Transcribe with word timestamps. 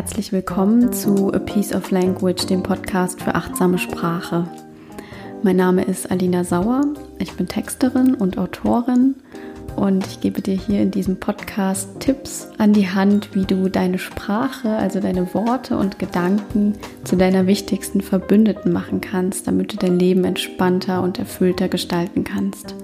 herzlich 0.00 0.32
willkommen 0.32 0.94
zu 0.94 1.30
A 1.30 1.38
Piece 1.38 1.74
of 1.74 1.90
Language, 1.90 2.46
dem 2.46 2.62
Podcast 2.62 3.20
für 3.20 3.34
achtsame 3.34 3.76
Sprache. 3.76 4.46
Mein 5.42 5.56
Name 5.56 5.84
ist 5.84 6.10
Alina 6.10 6.42
Sauer, 6.42 6.86
ich 7.18 7.34
bin 7.34 7.46
Texterin 7.46 8.14
und 8.14 8.38
Autorin 8.38 9.16
und 9.76 10.06
ich 10.06 10.22
gebe 10.22 10.40
dir 10.40 10.54
hier 10.54 10.80
in 10.80 10.90
diesem 10.90 11.20
Podcast 11.20 12.00
Tipps 12.00 12.48
an 12.56 12.72
die 12.72 12.88
Hand, 12.88 13.34
wie 13.34 13.44
du 13.44 13.68
deine 13.68 13.98
Sprache, 13.98 14.70
also 14.70 15.00
deine 15.00 15.34
Worte 15.34 15.76
und 15.76 15.98
Gedanken 15.98 16.78
zu 17.04 17.16
deiner 17.16 17.46
wichtigsten 17.46 18.00
Verbündeten 18.00 18.72
machen 18.72 19.02
kannst, 19.02 19.48
damit 19.48 19.74
du 19.74 19.76
dein 19.76 19.98
Leben 19.98 20.24
entspannter 20.24 21.02
und 21.02 21.18
erfüllter 21.18 21.68
gestalten 21.68 22.24
kannst. 22.24 22.74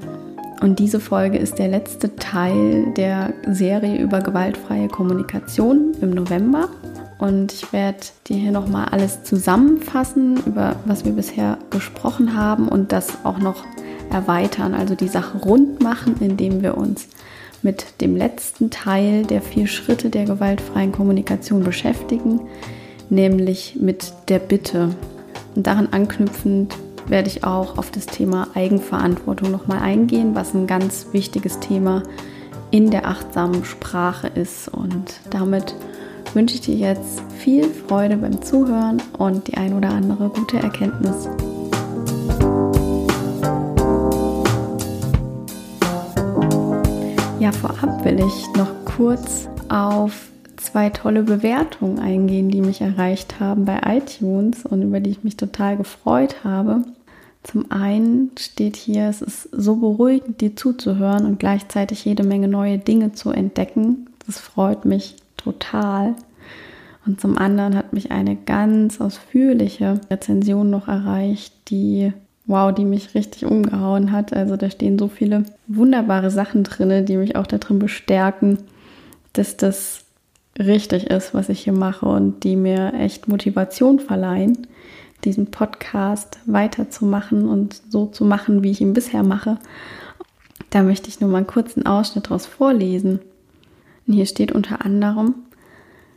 Und 0.60 0.78
diese 0.78 1.01
Folge 1.01 1.38
ist 1.38 1.59
der 1.59 1.68
letzte 1.68 2.14
Teil 2.16 2.92
der 2.95 3.32
Serie 3.46 4.02
über 4.02 4.20
gewaltfreie 4.20 4.88
Kommunikation 4.88 5.95
im 6.02 6.10
November. 6.10 6.68
Und 7.18 7.52
ich 7.52 7.72
werde 7.72 7.98
dir 8.26 8.36
hier 8.36 8.52
nochmal 8.52 8.88
alles 8.90 9.22
zusammenfassen, 9.22 10.38
über 10.44 10.76
was 10.84 11.04
wir 11.04 11.12
bisher 11.12 11.58
gesprochen 11.70 12.36
haben 12.36 12.68
und 12.68 12.92
das 12.92 13.24
auch 13.24 13.38
noch 13.38 13.64
erweitern, 14.10 14.74
also 14.74 14.94
die 14.94 15.08
Sache 15.08 15.38
rund 15.38 15.82
machen, 15.82 16.16
indem 16.20 16.62
wir 16.62 16.76
uns 16.76 17.08
mit 17.62 18.00
dem 18.00 18.16
letzten 18.16 18.70
Teil 18.70 19.24
der 19.24 19.40
vier 19.40 19.66
Schritte 19.66 20.10
der 20.10 20.24
gewaltfreien 20.24 20.92
Kommunikation 20.92 21.64
beschäftigen, 21.64 22.40
nämlich 23.08 23.76
mit 23.80 24.12
der 24.28 24.38
Bitte. 24.38 24.94
Und 25.54 25.66
daran 25.66 25.88
anknüpfend 25.90 26.76
werde 27.08 27.28
ich 27.28 27.45
auch 27.45 27.78
auf 27.78 27.90
das 27.90 28.06
Thema 28.06 28.48
Eigenverantwortung 28.54 29.51
nochmal 29.51 29.78
eingehen, 29.78 30.34
was 30.34 30.54
ein 30.54 30.66
ganz 30.66 31.08
wichtiges 31.12 31.60
Thema 31.60 32.02
in 32.70 32.90
der 32.90 33.06
achtsamen 33.06 33.64
Sprache 33.64 34.28
ist. 34.28 34.68
Und 34.68 35.20
damit 35.30 35.74
wünsche 36.37 36.56
ich 36.56 36.60
dir 36.60 36.74
jetzt 36.74 37.23
viel 37.38 37.65
Freude 37.65 38.18
beim 38.18 38.42
Zuhören 38.42 39.02
und 39.16 39.48
die 39.48 39.56
ein 39.56 39.73
oder 39.73 39.88
andere 39.88 40.29
gute 40.29 40.59
Erkenntnis. 40.59 41.30
Ja, 47.40 47.52
vorab 47.52 48.04
will 48.04 48.20
ich 48.20 48.46
noch 48.54 48.68
kurz 48.84 49.48
auf 49.70 50.29
zwei 50.59 50.90
tolle 50.90 51.23
Bewertungen 51.23 51.98
eingehen, 51.98 52.51
die 52.51 52.60
mich 52.60 52.82
erreicht 52.82 53.40
haben 53.40 53.64
bei 53.64 53.80
iTunes 53.87 54.66
und 54.66 54.82
über 54.82 55.01
die 55.01 55.10
ich 55.10 55.24
mich 55.24 55.38
total 55.38 55.79
gefreut 55.79 56.45
habe. 56.45 56.82
Zum 57.45 57.70
einen 57.70 58.32
steht 58.38 58.76
hier, 58.76 59.09
es 59.09 59.23
ist 59.23 59.48
so 59.52 59.76
beruhigend, 59.76 60.42
dir 60.42 60.54
zuzuhören 60.54 61.24
und 61.24 61.38
gleichzeitig 61.38 62.04
jede 62.04 62.24
Menge 62.24 62.48
neue 62.48 62.76
Dinge 62.76 63.12
zu 63.12 63.30
entdecken. 63.30 64.10
Das 64.26 64.38
freut 64.38 64.84
mich 64.84 65.16
total. 65.37 66.14
Und 67.06 67.21
zum 67.21 67.38
anderen 67.38 67.76
hat 67.76 67.93
mich 67.93 68.10
eine 68.10 68.37
ganz 68.37 69.00
ausführliche 69.00 70.00
Rezension 70.10 70.71
noch 70.71 70.88
erreicht, 70.88 71.53
die, 71.69 72.12
wow, 72.47 72.75
die 72.75 72.84
mich 72.84 73.15
richtig 73.15 73.47
umgehauen 73.47 74.10
hat. 74.10 74.32
Also 74.32 74.56
da 74.56 74.71
stehen 74.71 74.98
so 74.98 75.09
viele 75.09 75.44
wunderbare 75.69 76.31
Sachen 76.31 76.65
drin, 76.65 77.06
die 77.06 77.16
mich 77.16 77.37
auch 77.37 77.47
darin 77.47 77.78
bestärken, 77.78 78.59
dass 79.32 79.56
das 79.56 80.04
richtig 80.59 81.06
ist, 81.10 81.34
was 81.34 81.48
ich 81.48 81.60
hier 81.60 81.72
mache 81.72 82.06
und 82.06 82.43
die 82.43 82.56
mir 82.56 82.94
echt 82.94 83.28
Motivation 83.28 84.00
verleihen 84.00 84.66
diesen 85.25 85.50
Podcast 85.50 86.38
weiterzumachen 86.47 87.48
und 87.48 87.82
so 87.91 88.06
zu 88.06 88.25
machen, 88.25 88.62
wie 88.62 88.70
ich 88.70 88.81
ihn 88.81 88.94
bisher 88.94 89.22
mache. 89.22 89.59
Da 90.70 90.82
möchte 90.82 91.09
ich 91.09 91.20
nur 91.20 91.30
mal 91.30 91.38
einen 91.38 91.47
kurzen 91.47 91.86
Ausschnitt 91.86 92.26
daraus 92.26 92.47
vorlesen. 92.47 93.20
Und 94.06 94.14
hier 94.14 94.26
steht 94.26 94.53
unter 94.53 94.84
anderem, 94.84 95.34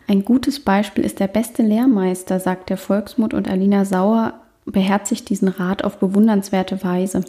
ein 0.09 0.25
gutes 0.25 0.59
Beispiel 0.59 1.05
ist 1.05 1.19
der 1.19 1.27
beste 1.27 1.61
Lehrmeister, 1.61 2.39
sagt 2.39 2.71
der 2.71 2.77
Volksmut 2.77 3.35
und 3.35 3.47
Alina 3.47 3.85
Sauer 3.85 4.33
beherzigt 4.65 5.29
diesen 5.29 5.49
Rat 5.49 5.83
auf 5.83 5.99
bewundernswerte 5.99 6.83
Weise. 6.83 7.23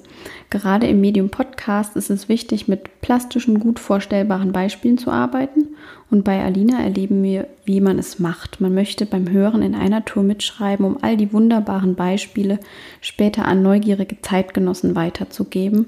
Gerade 0.49 0.87
im 0.87 0.99
Medium 1.03 1.29
Podcast 1.29 1.95
ist 1.95 2.09
es 2.09 2.31
wichtig, 2.31 2.69
mit 2.69 3.03
plastischen, 3.03 3.61
gut 3.61 3.79
vorstellbaren 3.79 4.53
Beispielen 4.53 4.97
zu 4.97 5.11
arbeiten. 5.11 5.69
Und 6.11 6.25
bei 6.25 6.43
Alina 6.43 6.83
erleben 6.83 7.23
wir, 7.23 7.49
wie 7.67 7.83
man 7.83 7.99
es 7.99 8.19
macht. 8.19 8.63
Man 8.63 8.73
möchte 8.73 9.05
beim 9.05 9.31
Hören 9.31 9.61
in 9.61 9.75
einer 9.75 10.07
Tour 10.07 10.23
mitschreiben, 10.23 10.87
um 10.87 10.97
all 11.03 11.19
die 11.19 11.35
wunderbaren 11.35 11.97
Beispiele 11.97 12.59
später 13.03 13.45
an 13.45 13.63
neugierige 13.63 14.23
Zeitgenossen 14.23 14.97
weiterzugeben. 14.97 15.85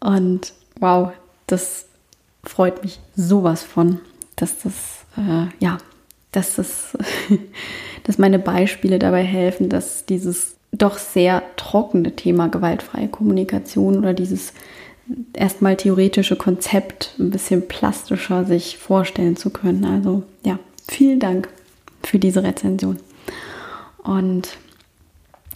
Und 0.00 0.54
wow, 0.80 1.12
das 1.46 1.84
freut 2.44 2.82
mich 2.82 2.98
sowas 3.14 3.62
von, 3.62 4.00
dass 4.36 4.62
das, 4.62 5.04
äh, 5.18 5.44
ja, 5.62 5.76
dass 6.32 6.56
das, 6.56 6.96
dass 8.04 8.18
meine 8.18 8.38
Beispiele 8.38 8.98
dabei 8.98 9.22
helfen, 9.22 9.68
dass 9.68 10.06
dieses 10.06 10.56
doch 10.72 10.98
sehr 10.98 11.42
trockene 11.56 12.14
Thema 12.14 12.48
gewaltfreie 12.48 13.08
Kommunikation 13.08 13.98
oder 13.98 14.14
dieses 14.14 14.52
erstmal 15.32 15.76
theoretische 15.76 16.36
Konzept 16.36 17.14
ein 17.18 17.30
bisschen 17.30 17.66
plastischer 17.66 18.44
sich 18.44 18.78
vorstellen 18.78 19.36
zu 19.36 19.50
können. 19.50 19.84
Also 19.84 20.22
ja, 20.44 20.58
vielen 20.88 21.18
Dank 21.18 21.48
für 22.04 22.18
diese 22.18 22.44
Rezension. 22.44 22.98
Und 24.04 24.56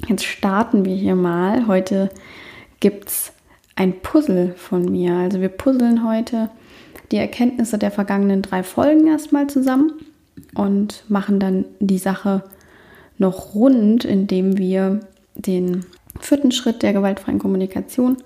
jetzt 0.09 0.25
starten 0.25 0.85
wir 0.85 0.97
hier 0.97 1.15
mal. 1.15 1.69
Heute 1.69 2.11
gibt 2.81 3.09
es 3.09 3.33
ein 3.77 4.01
Puzzle 4.01 4.55
von 4.57 4.85
mir. 4.91 5.15
Also 5.15 5.41
wir 5.41 5.49
puzzeln 5.49 6.07
heute 6.07 6.51
die 7.13 7.17
Erkenntnisse 7.19 7.79
der 7.79 7.93
vergangenen 7.93 8.43
drei 8.43 8.65
Folgen 8.65 9.07
erstmal 9.07 9.47
zusammen 9.47 9.93
und 10.55 11.05
machen 11.09 11.41
dann 11.41 11.65
die 11.81 11.99
Sache 11.99 12.43
noch 13.19 13.55
rund, 13.55 14.05
indem 14.05 14.59
wir 14.59 15.01
den 15.35 15.85
vierten 16.21 16.53
Schritt 16.53 16.83
der 16.83 16.93
gewaltfreien 16.93 17.39
Kommunikation 17.39 18.17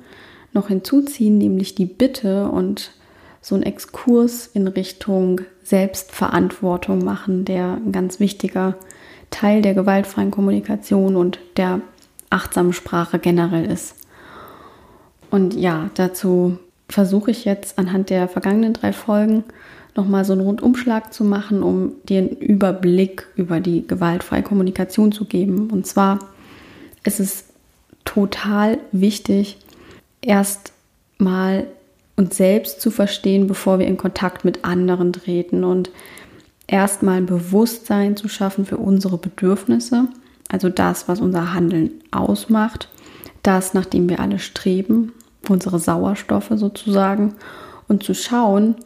noch 0.52 0.68
hinzuziehen, 0.68 1.38
nämlich 1.38 1.74
die 1.74 1.86
Bitte 1.86 2.48
und 2.48 2.92
so 3.40 3.54
einen 3.54 3.64
Exkurs 3.64 4.46
in 4.46 4.66
Richtung 4.68 5.42
Selbstverantwortung 5.62 7.04
machen, 7.04 7.44
der 7.44 7.74
ein 7.74 7.92
ganz 7.92 8.20
wichtiger 8.20 8.76
Teil 9.30 9.62
der 9.62 9.74
gewaltfreien 9.74 10.30
Kommunikation 10.30 11.16
und 11.16 11.38
der 11.56 11.80
achtsamen 12.30 12.72
Sprache 12.72 13.18
generell 13.18 13.70
ist. 13.70 13.94
Und 15.30 15.54
ja, 15.54 15.90
dazu 15.94 16.58
versuche 16.88 17.30
ich 17.30 17.44
jetzt 17.44 17.78
anhand 17.78 18.10
der 18.10 18.28
vergangenen 18.28 18.72
drei 18.72 18.92
Folgen 18.92 19.44
nochmal 19.98 20.24
so 20.24 20.32
einen 20.32 20.42
Rundumschlag 20.42 21.12
zu 21.12 21.24
machen, 21.24 21.62
um 21.62 21.92
dir 22.08 22.18
einen 22.18 22.30
Überblick 22.30 23.26
über 23.36 23.60
die 23.60 23.86
gewaltfreie 23.86 24.42
Kommunikation 24.42 25.12
zu 25.12 25.26
geben. 25.26 25.68
Und 25.70 25.86
zwar 25.86 26.20
ist 27.04 27.20
es 27.20 27.44
total 28.04 28.78
wichtig, 28.92 29.58
erst 30.22 30.72
mal 31.18 31.66
uns 32.16 32.36
selbst 32.36 32.80
zu 32.80 32.90
verstehen, 32.90 33.46
bevor 33.46 33.78
wir 33.78 33.86
in 33.86 33.96
Kontakt 33.96 34.44
mit 34.44 34.64
anderen 34.64 35.12
treten 35.12 35.64
und 35.64 35.90
erstmal 36.66 37.18
ein 37.18 37.26
Bewusstsein 37.26 38.16
zu 38.16 38.28
schaffen 38.28 38.64
für 38.64 38.76
unsere 38.76 39.18
Bedürfnisse, 39.18 40.08
also 40.48 40.68
das, 40.68 41.08
was 41.08 41.20
unser 41.20 41.52
Handeln 41.54 41.90
ausmacht, 42.10 42.88
das, 43.42 43.74
nach 43.74 43.84
dem 43.84 44.08
wir 44.08 44.20
alle 44.20 44.38
streben, 44.38 45.12
unsere 45.48 45.78
Sauerstoffe 45.78 46.52
sozusagen, 46.54 47.34
und 47.88 48.02
zu 48.02 48.14
schauen, 48.14 48.76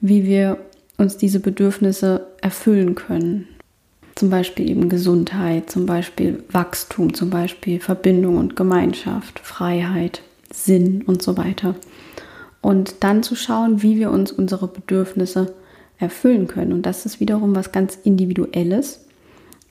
wie 0.00 0.24
wir 0.24 0.58
uns 0.98 1.16
diese 1.16 1.40
Bedürfnisse 1.40 2.26
erfüllen 2.40 2.94
können. 2.94 3.48
Zum 4.14 4.28
Beispiel 4.30 4.68
eben 4.68 4.88
Gesundheit, 4.88 5.70
zum 5.70 5.86
Beispiel 5.86 6.42
Wachstum, 6.50 7.14
zum 7.14 7.30
Beispiel 7.30 7.80
Verbindung 7.80 8.36
und 8.36 8.56
Gemeinschaft, 8.56 9.38
Freiheit, 9.40 10.22
Sinn 10.52 11.02
und 11.06 11.22
so 11.22 11.36
weiter. 11.36 11.74
Und 12.60 12.96
dann 13.00 13.22
zu 13.22 13.34
schauen, 13.34 13.82
wie 13.82 13.98
wir 13.98 14.10
uns 14.10 14.32
unsere 14.32 14.68
Bedürfnisse 14.68 15.54
erfüllen 15.98 16.46
können. 16.46 16.72
Und 16.72 16.84
das 16.84 17.06
ist 17.06 17.20
wiederum 17.20 17.54
was 17.54 17.72
ganz 17.72 17.98
Individuelles. 18.04 19.06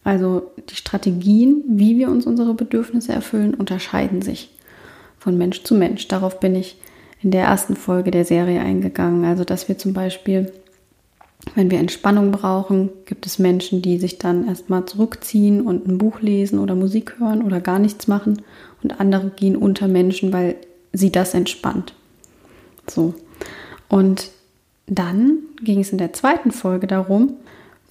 Also 0.03 0.51
die 0.69 0.75
Strategien, 0.75 1.63
wie 1.67 1.97
wir 1.97 2.09
uns 2.09 2.25
unsere 2.25 2.53
Bedürfnisse 2.53 3.11
erfüllen, 3.11 3.53
unterscheiden 3.53 4.21
sich 4.21 4.55
von 5.19 5.37
Mensch 5.37 5.63
zu 5.63 5.75
Mensch. 5.75 6.07
Darauf 6.07 6.39
bin 6.39 6.55
ich 6.55 6.77
in 7.21 7.31
der 7.31 7.43
ersten 7.43 7.75
Folge 7.75 8.11
der 8.11 8.25
Serie 8.25 8.61
eingegangen. 8.61 9.25
Also 9.25 9.43
dass 9.43 9.67
wir 9.67 9.77
zum 9.77 9.93
Beispiel, 9.93 10.51
wenn 11.55 11.69
wir 11.71 11.79
Entspannung 11.79 12.31
brauchen, 12.31 12.89
gibt 13.05 13.25
es 13.25 13.39
Menschen, 13.39 13.81
die 13.81 13.97
sich 13.97 14.17
dann 14.17 14.47
erstmal 14.47 14.85
zurückziehen 14.85 15.61
und 15.61 15.87
ein 15.87 15.97
Buch 15.97 16.21
lesen 16.21 16.59
oder 16.59 16.75
Musik 16.75 17.19
hören 17.19 17.41
oder 17.43 17.59
gar 17.59 17.79
nichts 17.79 18.07
machen. 18.07 18.41
Und 18.83 18.99
andere 18.99 19.29
gehen 19.29 19.55
unter 19.55 19.87
Menschen, 19.87 20.31
weil 20.31 20.55
sie 20.93 21.11
das 21.11 21.33
entspannt. 21.33 21.93
So. 22.87 23.13
Und 23.89 24.29
dann 24.87 25.39
ging 25.61 25.81
es 25.81 25.91
in 25.91 25.97
der 25.97 26.13
zweiten 26.13 26.51
Folge 26.51 26.87
darum, 26.87 27.33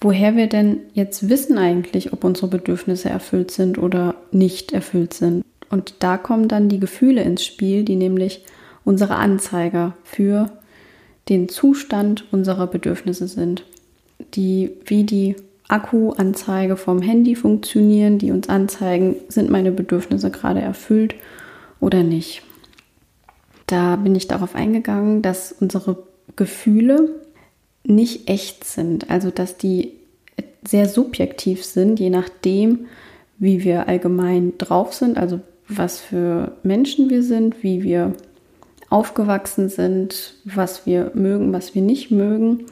woher 0.01 0.35
wir 0.35 0.47
denn 0.47 0.79
jetzt 0.93 1.29
wissen 1.29 1.57
eigentlich, 1.57 2.13
ob 2.13 2.23
unsere 2.23 2.47
Bedürfnisse 2.47 3.09
erfüllt 3.09 3.51
sind 3.51 3.77
oder 3.77 4.15
nicht 4.31 4.71
erfüllt 4.71 5.13
sind. 5.13 5.43
Und 5.69 5.95
da 5.99 6.17
kommen 6.17 6.47
dann 6.47 6.69
die 6.69 6.79
Gefühle 6.79 7.21
ins 7.21 7.45
Spiel, 7.45 7.83
die 7.83 7.95
nämlich 7.95 8.43
unsere 8.89 9.17
Anzeiger 9.17 9.93
für 10.03 10.49
den 11.29 11.47
Zustand 11.47 12.25
unserer 12.31 12.65
Bedürfnisse 12.65 13.27
sind, 13.27 13.63
die 14.33 14.71
wie 14.83 15.03
die 15.03 15.35
Akkuanzeige 15.67 16.75
vom 16.75 16.99
Handy 16.99 17.35
funktionieren, 17.35 18.17
die 18.17 18.31
uns 18.31 18.49
anzeigen, 18.49 19.17
sind 19.27 19.51
meine 19.51 19.71
Bedürfnisse 19.71 20.31
gerade 20.31 20.61
erfüllt 20.61 21.13
oder 21.79 22.01
nicht. 22.01 22.41
Da 23.67 23.95
bin 23.95 24.15
ich 24.15 24.27
darauf 24.27 24.55
eingegangen, 24.55 25.21
dass 25.21 25.51
unsere 25.51 26.01
Gefühle 26.35 27.11
nicht 27.83 28.27
echt 28.27 28.63
sind, 28.63 29.11
also 29.11 29.29
dass 29.29 29.55
die 29.55 29.91
sehr 30.67 30.89
subjektiv 30.89 31.63
sind, 31.63 31.99
je 31.99 32.09
nachdem, 32.09 32.87
wie 33.37 33.63
wir 33.63 33.87
allgemein 33.87 34.53
drauf 34.57 34.95
sind, 34.95 35.19
also 35.19 35.41
was 35.67 35.99
für 35.99 36.53
Menschen 36.63 37.11
wir 37.11 37.21
sind, 37.21 37.61
wie 37.61 37.83
wir 37.83 38.15
aufgewachsen 38.89 39.69
sind, 39.69 40.33
was 40.45 40.85
wir 40.85 41.11
mögen, 41.13 41.53
was 41.53 41.75
wir 41.75 41.81
nicht 41.81 42.11
mögen, 42.11 42.65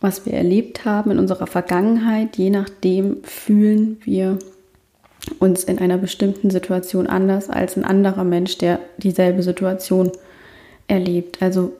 was 0.00 0.26
wir 0.26 0.34
erlebt 0.34 0.84
haben 0.84 1.10
in 1.10 1.18
unserer 1.18 1.46
Vergangenheit. 1.46 2.36
Je 2.36 2.50
nachdem 2.50 3.22
fühlen 3.24 3.98
wir 4.04 4.38
uns 5.38 5.64
in 5.64 5.78
einer 5.78 5.98
bestimmten 5.98 6.50
Situation 6.50 7.06
anders 7.06 7.48
als 7.48 7.76
ein 7.76 7.84
anderer 7.84 8.24
Mensch, 8.24 8.58
der 8.58 8.80
dieselbe 8.98 9.42
Situation 9.42 10.10
erlebt. 10.88 11.42
Also 11.42 11.72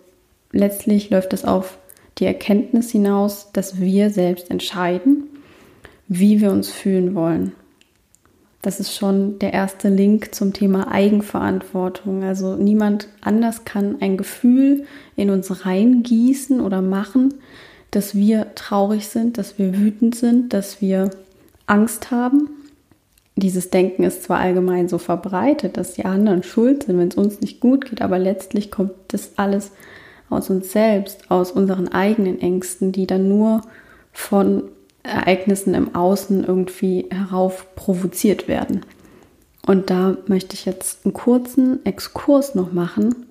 letztlich 0.53 1.11
läuft 1.11 1.33
es 1.33 1.45
auf 1.45 1.79
die 2.19 2.27
Erkenntnis 2.27 2.91
hinaus, 2.91 3.51
dass 3.53 3.81
wir 3.81 4.11
selbst 4.11 4.51
entscheiden, 4.51 5.25
wie 6.09 6.41
wir 6.41 6.51
uns 6.51 6.71
fühlen 6.71 7.15
wollen. 7.15 7.53
Das 8.63 8.79
ist 8.79 8.95
schon 8.95 9.41
der 9.41 9.53
erste 9.53 9.89
Link 9.89 10.35
zum 10.37 10.53
Thema 10.53 10.91
Eigenverantwortung. 10.91 12.23
Also 12.23 12.55
niemand 12.55 13.09
anders 13.21 13.65
kann 13.65 13.97
ein 14.01 14.17
Gefühl 14.17 14.85
in 15.17 15.31
uns 15.31 15.67
reingießen 15.67 16.61
oder 16.61 16.81
machen, 16.81 17.35
dass 17.91 18.15
wir 18.15 18.55
traurig 18.55 19.09
sind, 19.09 19.37
dass 19.37 19.59
wir 19.59 19.77
wütend 19.77 20.15
sind, 20.15 20.53
dass 20.53 20.81
wir 20.81 21.11
Angst 21.67 22.13
haben. 22.13 22.51
Dieses 23.35 23.71
Denken 23.71 24.05
ist 24.05 24.23
zwar 24.23 24.39
allgemein 24.39 24.89
so 24.89 24.99
verbreitet, 24.99 25.77
dass 25.77 25.95
die 25.95 26.05
anderen 26.05 26.45
schuld 26.45 26.85
sind, 26.85 26.99
wenn 26.99 27.09
es 27.09 27.17
uns 27.17 27.41
nicht 27.41 27.59
gut 27.59 27.87
geht, 27.87 28.01
aber 28.01 28.19
letztlich 28.21 28.71
kommt 28.71 28.93
das 29.09 29.33
alles 29.37 29.73
aus 30.31 30.51
uns 30.51 30.71
selbst, 30.71 31.31
aus 31.31 31.51
unseren 31.51 31.89
eigenen 31.89 32.41
Ängsten, 32.41 32.93
die 32.93 33.07
dann 33.09 33.29
nur 33.29 33.63
von 34.13 34.65
Ereignissen 35.03 35.75
im 35.75 35.95
Außen 35.95 36.45
irgendwie 36.45 37.07
herauf 37.11 37.75
provoziert 37.75 38.49
werden. 38.49 38.83
Und 39.67 39.91
da 39.91 40.17
möchte 40.27 40.55
ich 40.55 40.65
jetzt 40.65 41.05
einen 41.05 41.15
kurzen 41.15 41.85
Exkurs 41.85 42.55
noch 42.55 42.73
machen 42.73 43.27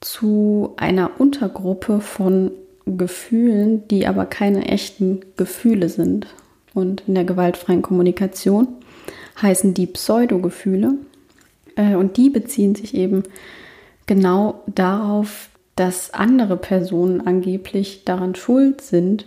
zu 0.00 0.74
einer 0.76 1.20
Untergruppe 1.20 2.00
von 2.00 2.50
Gefühlen, 2.86 3.86
die 3.88 4.06
aber 4.06 4.26
keine 4.26 4.66
echten 4.66 5.20
Gefühle 5.36 5.88
sind. 5.88 6.28
Und 6.74 7.02
in 7.06 7.14
der 7.14 7.24
gewaltfreien 7.24 7.82
Kommunikation 7.82 8.68
heißen 9.40 9.74
die 9.74 9.86
Pseudogefühle. 9.86 10.94
Äh, 11.74 11.96
und 11.96 12.16
die 12.16 12.30
beziehen 12.30 12.74
sich 12.74 12.94
eben 12.94 13.24
genau 14.06 14.62
darauf, 14.66 15.48
dass 15.74 16.14
andere 16.14 16.56
Personen 16.56 17.26
angeblich 17.26 18.04
daran 18.04 18.34
schuld 18.34 18.80
sind, 18.80 19.26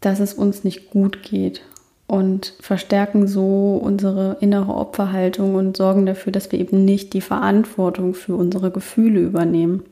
dass 0.00 0.20
es 0.20 0.34
uns 0.34 0.64
nicht 0.64 0.90
gut 0.90 1.22
geht 1.22 1.62
und 2.06 2.54
verstärken 2.60 3.26
so 3.26 3.78
unsere 3.82 4.38
innere 4.40 4.74
Opferhaltung 4.74 5.54
und 5.54 5.76
sorgen 5.76 6.06
dafür, 6.06 6.32
dass 6.32 6.50
wir 6.50 6.58
eben 6.58 6.84
nicht 6.84 7.12
die 7.12 7.20
Verantwortung 7.20 8.14
für 8.14 8.34
unsere 8.34 8.70
Gefühle 8.70 9.20
übernehmen. 9.20 9.82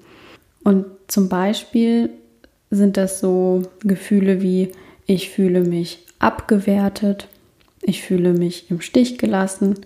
Und 0.65 0.87
zum 1.09 1.29
Beispiel 1.29 2.11
sind 2.71 2.97
das 2.97 3.21
so 3.21 3.63
Gefühle 3.81 4.43
wie 4.43 4.73
ich 5.07 5.31
fühle 5.31 5.61
mich 5.61 6.05
abgewertet, 6.19 7.29
ich 7.83 8.03
fühle 8.03 8.33
mich 8.33 8.71
im 8.71 8.81
Stich 8.81 9.19
gelassen, 9.19 9.77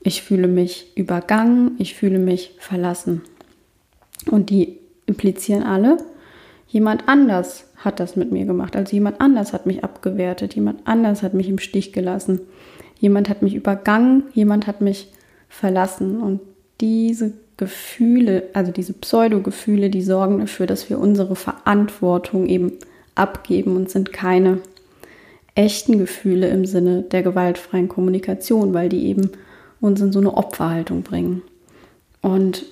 ich 0.00 0.22
fühle 0.22 0.48
mich 0.48 0.92
übergangen, 0.96 1.76
ich 1.78 1.94
fühle 1.94 2.18
mich 2.18 2.52
verlassen. 2.58 3.22
Und 4.30 4.50
die 4.50 4.78
implizieren 5.06 5.62
alle, 5.62 5.96
jemand 6.66 7.08
anders 7.08 7.64
hat 7.76 8.00
das 8.00 8.16
mit 8.16 8.32
mir 8.32 8.44
gemacht. 8.44 8.76
Also 8.76 8.92
jemand 8.92 9.20
anders 9.20 9.52
hat 9.52 9.66
mich 9.66 9.84
abgewertet, 9.84 10.54
jemand 10.54 10.86
anders 10.86 11.22
hat 11.22 11.34
mich 11.34 11.48
im 11.48 11.58
Stich 11.58 11.92
gelassen, 11.92 12.40
jemand 12.98 13.28
hat 13.28 13.42
mich 13.42 13.54
übergangen, 13.54 14.24
jemand 14.32 14.66
hat 14.66 14.80
mich 14.80 15.12
verlassen. 15.48 16.20
Und 16.20 16.40
diese 16.80 17.32
Gefühle, 17.56 18.44
also 18.52 18.72
diese 18.72 18.92
Pseudo-Gefühle, 18.92 19.90
die 19.90 20.02
sorgen 20.02 20.40
dafür, 20.40 20.66
dass 20.66 20.90
wir 20.90 20.98
unsere 20.98 21.36
Verantwortung 21.36 22.46
eben 22.46 22.72
abgeben 23.14 23.76
und 23.76 23.90
sind 23.90 24.12
keine 24.12 24.58
echten 25.54 25.98
Gefühle 25.98 26.48
im 26.48 26.66
Sinne 26.66 27.02
der 27.02 27.22
gewaltfreien 27.22 27.88
Kommunikation, 27.88 28.74
weil 28.74 28.88
die 28.88 29.06
eben 29.06 29.30
uns 29.80 30.00
in 30.00 30.12
so 30.12 30.20
eine 30.20 30.36
Opferhaltung 30.36 31.02
bringen. 31.02 31.42
Und 32.20 32.66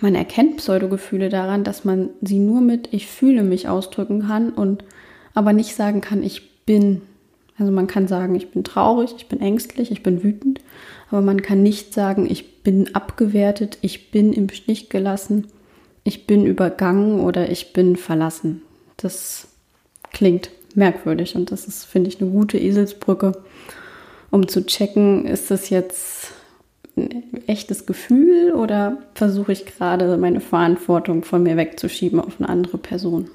man 0.00 0.14
erkennt 0.14 0.58
Pseudogefühle 0.58 1.28
daran, 1.28 1.64
dass 1.64 1.84
man 1.84 2.10
sie 2.20 2.38
nur 2.38 2.60
mit 2.60 2.92
ich 2.92 3.06
fühle 3.06 3.42
mich 3.42 3.68
ausdrücken 3.68 4.26
kann 4.26 4.50
und 4.50 4.84
aber 5.34 5.52
nicht 5.52 5.74
sagen 5.74 6.00
kann, 6.00 6.22
ich 6.22 6.64
bin. 6.64 7.02
Also 7.58 7.72
man 7.72 7.86
kann 7.86 8.06
sagen, 8.06 8.34
ich 8.34 8.50
bin 8.50 8.62
traurig, 8.62 9.14
ich 9.16 9.28
bin 9.28 9.40
ängstlich, 9.40 9.90
ich 9.90 10.02
bin 10.02 10.22
wütend, 10.22 10.60
aber 11.10 11.22
man 11.22 11.42
kann 11.42 11.62
nicht 11.62 11.92
sagen, 11.92 12.26
ich 12.30 12.62
bin 12.62 12.94
abgewertet, 12.94 13.78
ich 13.80 14.10
bin 14.10 14.32
im 14.32 14.48
Stich 14.48 14.90
gelassen, 14.90 15.48
ich 16.04 16.26
bin 16.26 16.46
übergangen 16.46 17.20
oder 17.20 17.50
ich 17.50 17.72
bin 17.72 17.96
verlassen. 17.96 18.62
Das 18.96 19.48
klingt 20.12 20.50
merkwürdig 20.74 21.34
und 21.34 21.50
das 21.50 21.66
ist, 21.66 21.84
finde 21.84 22.08
ich, 22.08 22.20
eine 22.20 22.30
gute 22.30 22.58
Eselsbrücke, 22.58 23.32
um 24.30 24.46
zu 24.46 24.64
checken, 24.64 25.26
ist 25.26 25.50
das 25.50 25.70
jetzt 25.70 26.32
ein 26.98 27.24
echtes 27.46 27.86
Gefühl 27.86 28.52
oder 28.52 28.98
versuche 29.14 29.52
ich 29.52 29.66
gerade 29.66 30.16
meine 30.16 30.40
Verantwortung 30.40 31.24
von 31.24 31.42
mir 31.42 31.56
wegzuschieben 31.56 32.20
auf 32.20 32.38
eine 32.38 32.48
andere 32.48 32.78
Person? 32.78 33.30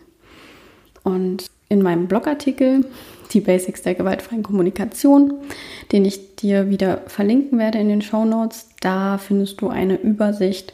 Und 1.04 1.46
in 1.70 1.82
meinem 1.82 2.08
Blogartikel, 2.08 2.86
die 3.32 3.42
Basics 3.42 3.82
der 3.82 3.96
gewaltfreien 3.96 4.44
Kommunikation, 4.44 5.34
den 5.92 6.06
ich 6.06 6.36
dir 6.36 6.70
wieder 6.70 7.02
verlinken 7.08 7.58
werde 7.58 7.80
in 7.80 7.90
den 7.90 8.02
Show 8.02 8.26
Notes, 8.26 8.70
da 8.82 9.18
findest 9.18 9.62
du 9.62 9.70
eine 9.70 9.96
Übersicht 9.96 10.74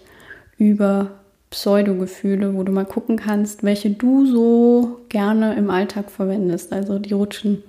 über 0.57 1.11
Pseudogefühle, 1.51 2.53
wo 2.53 2.63
du 2.63 2.71
mal 2.71 2.85
gucken 2.85 3.17
kannst, 3.17 3.63
welche 3.63 3.89
du 3.89 4.25
so 4.25 4.99
gerne 5.09 5.55
im 5.55 5.69
Alltag 5.69 6.11
verwendest. 6.11 6.73
Also 6.73 6.99
die 6.99 7.13
rutschen 7.13 7.63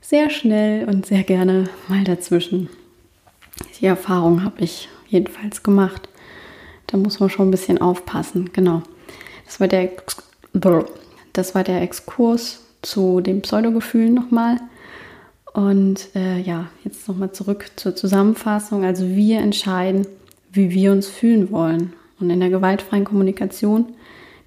sehr 0.00 0.30
schnell 0.30 0.88
und 0.88 1.04
sehr 1.06 1.22
gerne 1.22 1.68
mal 1.88 2.04
dazwischen. 2.04 2.68
Die 3.80 3.86
Erfahrung 3.86 4.44
habe 4.44 4.62
ich 4.62 4.88
jedenfalls 5.08 5.62
gemacht. 5.62 6.08
Da 6.86 6.96
muss 6.96 7.20
man 7.20 7.30
schon 7.30 7.48
ein 7.48 7.52
bisschen 7.52 7.80
aufpassen. 7.80 8.50
Genau. 8.52 8.82
Das 9.46 9.60
war 9.60 9.68
der, 9.68 9.90
das 11.32 11.54
war 11.54 11.64
der 11.64 11.82
Exkurs 11.82 12.64
zu 12.82 13.20
den 13.20 13.42
Pseudogefühlen 13.42 14.14
nochmal. 14.14 14.58
Und 15.52 16.08
äh, 16.14 16.40
ja, 16.40 16.68
jetzt 16.84 17.06
nochmal 17.08 17.32
zurück 17.32 17.70
zur 17.76 17.94
Zusammenfassung. 17.94 18.84
Also 18.84 19.08
wir 19.08 19.38
entscheiden, 19.38 20.06
wie 20.52 20.70
wir 20.70 20.92
uns 20.92 21.08
fühlen 21.08 21.50
wollen. 21.50 21.92
Und 22.18 22.30
in 22.30 22.40
der 22.40 22.50
gewaltfreien 22.50 23.04
Kommunikation 23.04 23.94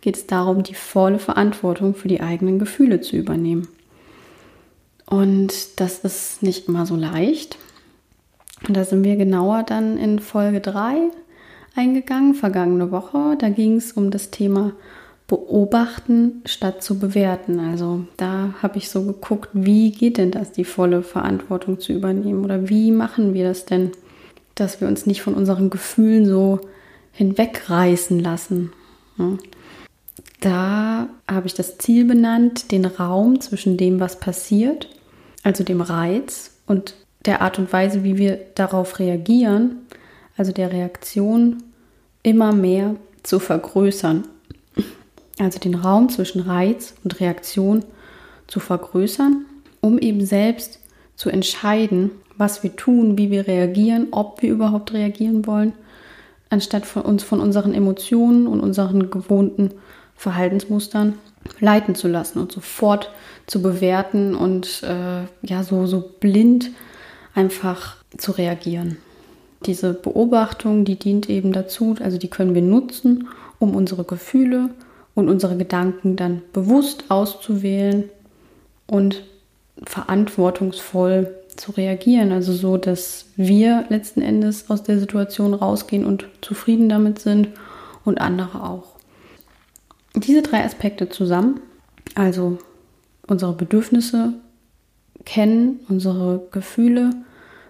geht 0.01 0.15
es 0.15 0.27
darum, 0.27 0.63
die 0.63 0.74
volle 0.74 1.19
Verantwortung 1.19 1.95
für 1.95 2.07
die 2.07 2.22
eigenen 2.22 2.60
Gefühle 2.60 3.01
zu 3.01 3.15
übernehmen. 3.17 3.67
Und 5.05 5.79
das 5.79 6.00
ist 6.00 6.41
nicht 6.41 6.67
immer 6.67 6.86
so 6.86 6.95
leicht. 6.95 7.57
Und 8.67 8.75
da 8.75 8.84
sind 8.84 9.03
wir 9.03 9.15
genauer 9.15 9.63
dann 9.63 9.98
in 9.98 10.19
Folge 10.19 10.60
3 10.60 11.10
eingegangen, 11.75 12.34
vergangene 12.34 12.91
Woche. 12.91 13.36
Da 13.38 13.50
ging 13.50 13.77
es 13.77 13.91
um 13.91 14.12
das 14.12 14.31
Thema 14.31 14.74
beobachten 15.27 16.41
statt 16.45 16.84
zu 16.84 17.00
bewerten. 17.00 17.60
Also 17.60 18.05
da 18.17 18.53
habe 18.62 18.77
ich 18.77 18.89
so 18.89 19.03
geguckt, 19.03 19.50
wie 19.53 19.91
geht 19.91 20.17
denn 20.17 20.31
das, 20.31 20.51
die 20.51 20.65
volle 20.65 21.03
Verantwortung 21.03 21.79
zu 21.79 21.93
übernehmen? 21.93 22.43
Oder 22.43 22.69
wie 22.69 22.91
machen 22.91 23.34
wir 23.34 23.48
das 23.48 23.65
denn, 23.65 23.91
dass 24.55 24.81
wir 24.81 24.88
uns 24.88 25.05
nicht 25.05 25.22
von 25.22 25.34
unseren 25.34 25.69
Gefühlen 25.69 26.25
so 26.25 26.60
hinwegreißen 27.12 28.19
lassen? 28.19 28.72
Da 30.41 31.07
habe 31.27 31.48
ich 31.48 31.53
das 31.53 31.77
Ziel 31.77 32.05
benannt, 32.05 32.72
den 32.72 32.86
Raum 32.86 33.41
zwischen 33.41 33.77
dem, 33.77 34.00
was 34.00 34.19
passiert, 34.19 34.89
also 35.43 35.63
dem 35.63 35.81
Reiz 35.81 36.51
und 36.67 36.95
der 37.25 37.41
Art 37.41 37.60
und 37.60 37.72
Weise, 37.74 38.03
wie 38.03 38.17
wir 38.17 38.39
darauf 38.55 39.00
reagieren, 39.00 39.77
also 40.38 40.51
der 40.51 40.72
Reaktion, 40.72 41.63
immer 42.24 42.53
mehr 42.53 42.96
zu 43.24 43.39
vergrößern. 43.39 44.24
Also 45.39 45.60
den 45.60 45.75
Raum 45.75 46.10
zwischen 46.10 46.41
Reiz 46.41 46.96
und 47.03 47.20
Reaktion 47.20 47.84
zu 48.48 48.60
vergrößern, 48.60 49.46
um 49.82 49.98
eben 49.98 50.25
selbst 50.25 50.79
zu 51.15 51.29
entscheiden, 51.29 52.12
was 52.38 52.63
wir 52.63 52.75
tun, 52.75 53.17
wie 53.17 53.32
wir 53.32 53.48
reagieren, 53.48 54.08
ob 54.12 54.41
wir 54.41 54.51
überhaupt 54.51 54.94
reagieren 54.94 55.46
wollen, 55.46 55.74
anstatt 56.50 56.86
von 56.86 57.03
uns 57.03 57.24
von 57.24 57.39
unseren 57.39 57.74
Emotionen 57.74 58.48
und 58.48 58.60
unseren 58.60 59.10
gewohnten 59.10 59.72
Verhaltensmustern 60.15 61.15
leiten 61.60 61.96
zu 61.96 62.08
lassen 62.08 62.39
und 62.39 62.51
sofort 62.51 63.12
zu 63.46 63.62
bewerten 63.62 64.36
und 64.36 64.84
äh, 64.84 65.25
ja, 65.48 65.63
so, 65.63 65.86
so 65.86 66.13
blind 66.20 66.72
einfach 67.36 67.98
zu 68.18 68.32
reagieren. 68.32 68.98
Diese 69.65 69.94
Beobachtung, 69.94 70.86
die 70.86 70.98
dient 70.98 71.30
eben 71.30 71.51
dazu, 71.51 71.96
also 72.01 72.18
die 72.18 72.30
können 72.30 72.56
wir 72.56 72.62
nutzen, 72.62 73.27
um 73.60 73.75
unsere 73.75 74.04
Gefühle 74.04 74.70
und 75.13 75.30
unsere 75.30 75.58
Gedanken 75.58 76.15
dann 76.15 76.42
bewusst 76.54 77.06
auszuwählen 77.10 78.10
und 78.88 79.24
verantwortungsvoll 79.84 81.34
zu 81.56 81.72
reagieren. 81.72 82.32
Also 82.32 82.54
so, 82.54 82.77
dass 82.77 83.25
wir 83.36 83.86
letzten 83.89 84.22
Endes 84.22 84.70
aus 84.70 84.84
der 84.84 85.00
Situation 85.00 85.54
rausgehen 85.54 86.06
und 86.06 86.27
zufrieden 86.42 86.89
damit 86.89 87.20
sind 87.20 87.50
und 88.04 88.20
andere 88.20 88.63
auch. 88.63 88.96
Diese 90.15 90.42
drei 90.42 90.63
Aspekte 90.63 91.10
zusammen, 91.10 91.60
also 92.13 92.60
unsere 93.27 93.54
Bedürfnisse 93.54 94.34
kennen, 95.25 95.79
unsere 95.89 96.41
Gefühle 96.51 97.12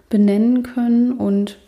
benennen 0.08 0.62
können 0.62 1.12
und 1.12 1.58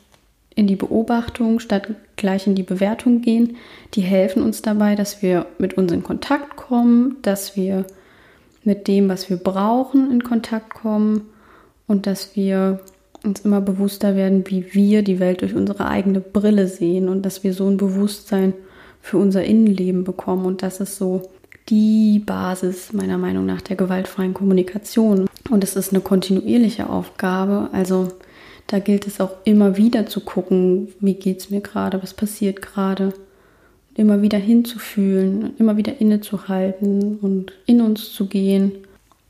in 0.54 0.66
die 0.66 0.76
Beobachtung 0.76 1.60
statt 1.60 1.88
gleich 2.16 2.46
in 2.46 2.54
die 2.54 2.64
Bewertung 2.64 3.22
gehen, 3.22 3.56
die 3.94 4.00
helfen 4.00 4.42
uns 4.42 4.60
dabei, 4.60 4.96
dass 4.96 5.22
wir 5.22 5.46
mit 5.58 5.74
uns 5.74 5.92
in 5.92 6.02
Kontakt 6.02 6.56
kommen, 6.56 7.16
dass 7.22 7.56
wir 7.56 7.84
mit 8.64 8.88
dem, 8.88 9.08
was 9.08 9.30
wir 9.30 9.36
brauchen, 9.36 10.10
in 10.10 10.24
Kontakt 10.24 10.74
kommen 10.74 11.28
und 11.86 12.06
dass 12.06 12.34
wir 12.34 12.80
uns 13.24 13.40
immer 13.40 13.60
bewusster 13.60 14.16
werden, 14.16 14.44
wie 14.46 14.74
wir 14.74 15.02
die 15.02 15.20
Welt 15.20 15.42
durch 15.42 15.54
unsere 15.54 15.88
eigene 15.88 16.20
Brille 16.20 16.66
sehen 16.66 17.08
und 17.08 17.24
dass 17.24 17.44
wir 17.44 17.54
so 17.54 17.66
ein 17.68 17.76
Bewusstsein 17.76 18.52
für 19.00 19.18
unser 19.18 19.44
Innenleben 19.44 20.04
bekommen. 20.04 20.44
Und 20.44 20.62
das 20.62 20.80
ist 20.80 20.96
so 20.96 21.22
die 21.68 22.22
Basis 22.24 22.92
meiner 22.92 23.18
Meinung 23.18 23.46
nach 23.46 23.60
der 23.60 23.76
gewaltfreien 23.76 24.34
Kommunikation. 24.34 25.28
Und 25.50 25.64
es 25.64 25.76
ist 25.76 25.92
eine 25.92 26.00
kontinuierliche 26.00 26.88
Aufgabe. 26.88 27.70
Also 27.72 28.08
da 28.66 28.78
gilt 28.78 29.06
es 29.06 29.20
auch 29.20 29.32
immer 29.44 29.76
wieder 29.76 30.06
zu 30.06 30.20
gucken, 30.20 30.88
wie 31.00 31.14
geht 31.14 31.40
es 31.40 31.50
mir 31.50 31.60
gerade, 31.60 32.02
was 32.02 32.14
passiert 32.14 32.62
gerade. 32.62 33.14
Immer 33.94 34.22
wieder 34.22 34.38
hinzufühlen, 34.38 35.56
immer 35.58 35.76
wieder 35.76 36.00
innezuhalten 36.00 37.18
und 37.20 37.52
in 37.66 37.80
uns 37.80 38.12
zu 38.12 38.26
gehen. 38.26 38.72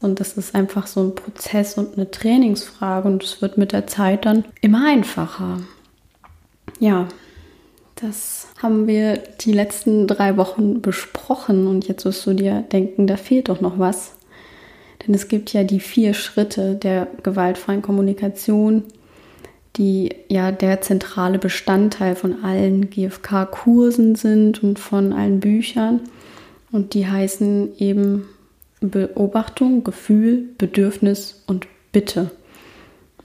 Und 0.01 0.21
das 0.21 0.37
ist 0.37 0.55
einfach 0.55 0.87
so 0.87 1.03
ein 1.03 1.15
Prozess 1.15 1.79
und 1.79 1.97
eine 1.97 2.11
Trainingsfrage 2.11 3.09
und 3.09 3.25
es 3.25 3.41
wird 3.41 3.59
mit 3.59 3.73
der 3.73 3.87
Zeit 3.87 4.27
dann 4.27 4.45
immer 4.61 4.87
einfacher. 4.87 5.61
Ja, 6.79 7.09
das 7.97 8.49
haben 8.63 8.87
wir 8.87 9.17
die 9.41 9.53
letzten 9.53 10.07
drei 10.07 10.37
Wochen 10.37 10.81
besprochen 10.81 11.67
und 11.67 11.89
jetzt 11.89 12.05
wirst 12.05 12.27
du 12.27 12.35
dir 12.35 12.63
denken, 12.63 13.07
da 13.07 13.17
fehlt 13.17 13.49
doch 13.49 13.61
noch 13.61 13.79
was. 13.79 14.13
Denn 15.07 15.15
es 15.15 15.29
gibt 15.29 15.53
ja 15.53 15.65
die 15.65 15.81
vier 15.81 16.15
Schritte 16.15 16.75
der 16.75 17.07
gewaltfreien 17.23 17.83
Kommunikation, 17.83 18.85
die 19.77 20.15
ja 20.29 20.51
der 20.51 20.81
zentrale 20.81 21.39
Bestandteil 21.39 22.17
von 22.17 22.43
allen 22.45 22.91
GFK-Kursen 22.91 24.17
sind 24.17 24.63
und 24.63 24.79
von 24.79 25.13
allen 25.13 25.41
Büchern. 25.41 26.01
Und 26.73 26.95
die 26.95 27.07
heißen 27.07 27.79
eben 27.79 28.29
Beobachtung, 28.81 29.85
Gefühl, 29.85 30.49
Bedürfnis 30.59 31.43
und 31.47 31.67
Bitte. 31.93 32.31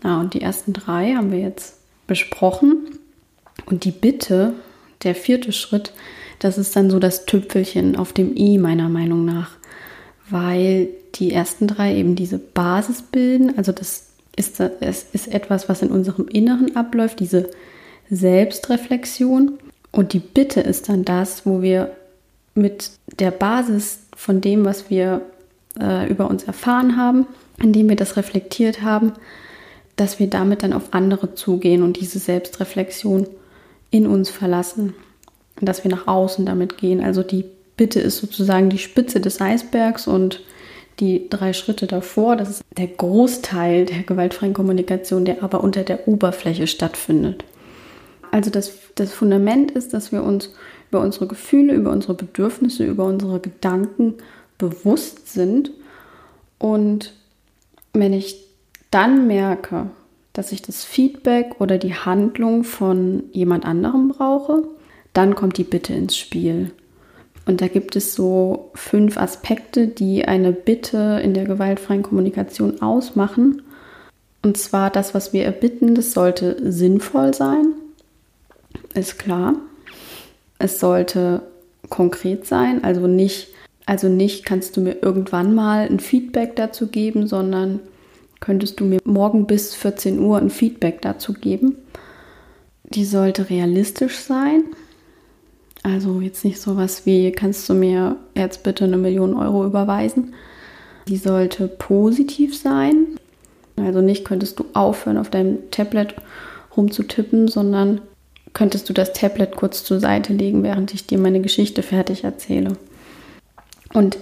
Ja, 0.04 0.20
und 0.20 0.34
die 0.34 0.42
ersten 0.42 0.74
drei 0.74 1.14
haben 1.14 1.32
wir 1.32 1.40
jetzt 1.40 1.80
besprochen. 2.08 3.00
Und 3.66 3.86
die 3.86 3.92
Bitte, 3.92 4.54
der 5.04 5.16
vierte 5.16 5.52
Schritt, 5.52 5.94
das 6.40 6.58
ist 6.58 6.76
dann 6.76 6.90
so 6.90 7.00
das 7.00 7.26
Tüpfelchen 7.26 7.96
auf 7.96 8.14
dem 8.14 8.36
i 8.36 8.58
meiner 8.58 8.90
Meinung 8.90 9.26
nach, 9.26 9.52
weil 10.30 10.90
die 11.16 11.32
ersten 11.32 11.68
drei 11.68 11.96
eben 11.96 12.16
diese 12.16 12.38
Basis 12.38 13.02
bilden. 13.02 13.58
Also 13.58 13.72
das 13.72 14.08
ist, 14.36 14.60
es 14.60 15.06
ist 15.12 15.28
etwas, 15.34 15.70
was 15.70 15.82
in 15.82 15.92
unserem 15.92 16.28
Inneren 16.28 16.76
abläuft, 16.76 17.20
diese 17.20 17.50
Selbstreflexion. 18.10 19.60
Und 19.92 20.14
die 20.14 20.20
Bitte 20.20 20.62
ist 20.62 20.90
dann 20.90 21.06
das, 21.06 21.46
wo 21.46 21.62
wir 21.62 21.92
mit 22.56 22.92
der 23.20 23.32
Basis 23.32 24.00
von 24.16 24.42
dem, 24.42 24.66
was 24.66 24.90
wir 24.90 25.22
äh, 25.80 26.10
über 26.10 26.30
uns 26.30 26.44
erfahren 26.44 26.98
haben, 26.98 27.28
indem 27.62 27.90
wir 27.90 27.96
das 27.96 28.18
reflektiert 28.18 28.82
haben, 28.82 29.14
dass 29.96 30.20
wir 30.20 30.28
damit 30.28 30.64
dann 30.64 30.74
auf 30.74 30.94
andere 30.94 31.36
zugehen 31.36 31.84
und 31.84 32.00
diese 32.00 32.20
Selbstreflexion 32.20 33.28
in 33.92 34.08
uns 34.08 34.30
verlassen. 34.30 34.96
Und 35.60 35.70
dass 35.70 35.84
wir 35.84 35.92
nach 35.92 36.08
außen 36.08 36.46
damit 36.46 36.78
gehen. 36.78 37.04
Also 37.04 37.22
die 37.22 37.46
Bitte 37.78 38.00
ist 38.00 38.18
sozusagen 38.18 38.70
die 38.70 38.78
Spitze 38.78 39.20
des 39.20 39.42
Eisbergs 39.42 40.08
und 40.08 40.42
die 41.00 41.28
drei 41.30 41.54
Schritte 41.54 41.88
davor, 41.88 42.36
das 42.36 42.50
ist 42.50 42.62
der 42.78 42.88
Großteil 42.88 43.86
der 43.86 44.04
gewaltfreien 44.04 44.54
Kommunikation, 44.54 45.26
der 45.26 45.44
aber 45.44 45.64
unter 45.64 45.84
der 45.84 46.08
Oberfläche 46.08 46.68
stattfindet. 46.68 47.44
Also 48.32 48.50
das, 48.50 48.74
das 48.96 49.12
Fundament 49.12 49.72
ist, 49.72 49.94
dass 49.94 50.12
wir 50.12 50.24
uns 50.24 50.54
über 50.92 51.02
unsere 51.02 51.28
Gefühle, 51.28 51.74
über 51.74 51.92
unsere 51.92 52.14
Bedürfnisse, 52.14 52.86
über 52.86 53.06
unsere 53.06 53.40
Gedanken 53.40 54.16
bewusst 54.58 55.34
sind. 55.34 55.72
Und 56.60 57.14
wenn 57.94 58.14
ich 58.14 58.46
dann 58.92 59.28
merke, 59.28 59.88
dass 60.34 60.52
ich 60.52 60.62
das 60.62 60.84
Feedback 60.84 61.60
oder 61.60 61.78
die 61.78 61.94
Handlung 61.94 62.64
von 62.64 63.24
jemand 63.32 63.66
anderem 63.66 64.10
brauche, 64.10 64.64
dann 65.14 65.36
kommt 65.36 65.58
die 65.58 65.64
Bitte 65.64 65.94
ins 65.94 66.18
Spiel. 66.18 66.72
Und 67.46 67.62
da 67.62 67.68
gibt 67.68 67.96
es 67.96 68.16
so 68.16 68.72
fünf 68.74 69.18
Aspekte, 69.18 69.88
die 69.88 70.26
eine 70.26 70.54
Bitte 70.54 71.20
in 71.24 71.34
der 71.34 71.46
gewaltfreien 71.46 72.04
Kommunikation 72.04 72.82
ausmachen. 72.82 73.62
Und 74.42 74.58
zwar 74.58 74.90
das, 74.90 75.14
was 75.14 75.34
wir 75.34 75.46
erbitten, 75.46 75.96
das 75.96 76.14
sollte 76.14 76.72
sinnvoll 76.72 77.34
sein, 77.34 77.74
ist 78.94 79.20
klar. 79.20 79.56
Es 80.60 80.80
sollte 80.80 81.42
konkret 81.90 82.46
sein, 82.46 82.84
also 82.84 83.08
nicht 83.08 83.54
also 83.86 84.08
nicht 84.08 84.46
kannst 84.46 84.78
du 84.78 84.82
mir 84.82 84.98
irgendwann 85.02 85.54
mal 85.54 85.88
ein 85.90 86.00
Feedback 86.00 86.56
dazu 86.56 86.88
geben, 86.88 87.28
sondern 87.28 87.80
könntest 88.40 88.80
du 88.80 88.86
mir 88.86 89.00
morgen 89.04 89.46
bis 89.46 89.76
14 89.76 90.20
Uhr 90.20 90.38
ein 90.38 90.50
Feedback 90.50 91.02
dazu 91.02 91.34
geben. 91.34 91.78
Die 92.84 93.06
sollte 93.06 93.50
realistisch 93.50 94.18
sein. 94.18 94.64
Also 95.84 96.22
jetzt 96.22 96.46
nicht 96.46 96.62
sowas 96.62 97.06
wie, 97.06 97.32
kannst 97.34 97.68
du 97.68 97.74
mir 97.74 98.16
jetzt 98.36 98.64
bitte 98.64 98.86
eine 98.86 98.98
Million 98.98 99.36
Euro 99.36 99.66
überweisen. 99.66 100.34
Die 101.10 101.18
sollte 101.18 101.68
positiv 101.68 102.58
sein. 102.58 103.20
Also 103.76 104.02
nicht 104.02 104.24
könntest 104.24 104.60
du 104.60 104.66
aufhören, 104.74 105.18
auf 105.18 105.30
deinem 105.30 105.70
Tablet 105.72 106.16
rumzutippen, 106.78 107.50
sondern 107.50 108.02
könntest 108.54 108.88
du 108.88 108.94
das 108.94 109.14
Tablet 109.14 109.56
kurz 109.56 109.84
zur 109.84 110.00
Seite 110.00 110.32
legen, 110.32 110.64
während 110.64 110.94
ich 110.94 111.06
dir 111.06 111.18
meine 111.18 111.42
Geschichte 111.42 111.84
fertig 111.84 112.24
erzähle. 112.24 112.78
Und 113.94 114.18